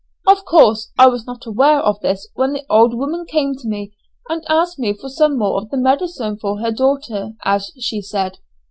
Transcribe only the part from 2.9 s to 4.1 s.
woman came to me